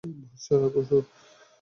ভরসা 0.03 0.53
রাখ, 0.61 0.73
শুটু! 0.79 0.97